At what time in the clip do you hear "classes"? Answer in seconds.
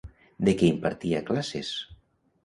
1.27-1.69